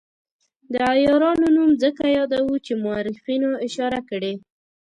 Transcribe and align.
د 0.71 0.73
عیارانو 0.93 1.47
نوم 1.55 1.71
ځکه 1.83 2.03
یادوو 2.17 2.55
چې 2.65 2.73
مورخینو 2.83 3.49
اشاره 3.67 3.99
کړې. 4.09 4.33